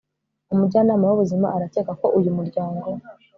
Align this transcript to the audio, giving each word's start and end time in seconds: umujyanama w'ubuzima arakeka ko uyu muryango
umujyanama 0.53 1.03
w'ubuzima 1.07 1.47
arakeka 1.55 1.91
ko 1.99 2.05
uyu 2.19 2.31
muryango 2.37 2.87